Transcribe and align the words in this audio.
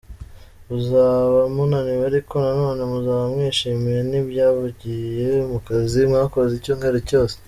Muzaba 0.67 1.39
munaniwe 1.53 2.03
ariko 2.11 2.33
nanone 2.43 2.81
muzaba 2.91 3.23
mwishimiye 3.33 3.99
n’ibyavuye 4.09 5.27
mu 5.51 5.59
kazi 5.67 5.99
mwakoze 6.11 6.53
icyumweru 6.55 6.99
cyose. 7.09 7.35